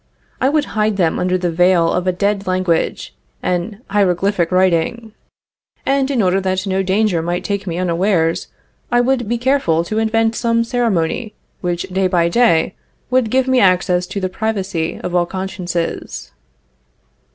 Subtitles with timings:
[0.41, 3.13] I would hide them under the veil of a dead language
[3.43, 5.13] and hieroglyphic writing;
[5.85, 8.47] and, in order that no danger might take me unawares,
[8.91, 12.73] I would be careful to invent some ceremony which day by day
[13.11, 16.31] would give me access to the privacy of all consciences.